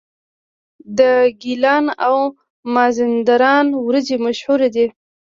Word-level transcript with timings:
د 0.97 0.99
ګیلان 1.41 1.85
او 2.07 2.17
مازندران 2.75 3.67
وریجې 3.85 4.17
مشهورې 4.25 4.69
دي. 4.75 4.85